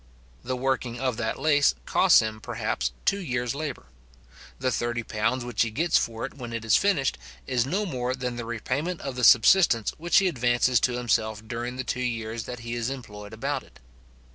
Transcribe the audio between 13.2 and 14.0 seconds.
about it.